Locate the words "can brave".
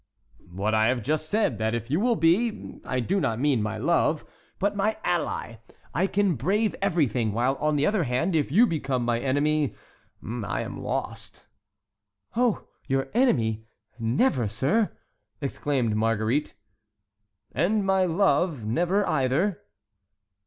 6.07-6.75